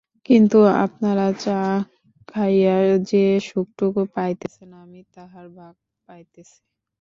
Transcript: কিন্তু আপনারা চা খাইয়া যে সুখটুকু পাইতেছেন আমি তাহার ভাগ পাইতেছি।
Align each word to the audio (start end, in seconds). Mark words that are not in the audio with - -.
কিন্তু 0.25 0.57
আপনারা 0.83 1.27
চা 1.39 1.59
খাইয়া 2.27 2.75
যে 3.09 3.23
সুখটুকু 3.47 4.01
পাইতেছেন 4.15 4.69
আমি 4.83 5.01
তাহার 5.15 5.45
ভাগ 5.57 5.73
পাইতেছি। 6.09 6.59